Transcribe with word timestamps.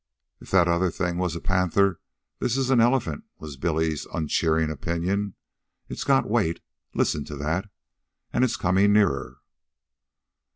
"If 0.39 0.49
that 0.49 0.67
other 0.67 0.89
thing 0.89 1.17
was 1.19 1.35
a 1.35 1.39
panther, 1.39 2.01
this 2.39 2.57
is 2.57 2.71
an 2.71 2.81
elephant," 2.81 3.23
was 3.37 3.55
Billy's 3.55 4.07
uncheering 4.07 4.71
opinion. 4.71 5.35
"It's 5.89 6.03
got 6.03 6.27
weight. 6.27 6.59
Listen 6.95 7.23
to 7.25 7.35
that. 7.35 7.69
An' 8.33 8.43
it's 8.43 8.57
comin' 8.57 8.93
nearer." 8.93 9.41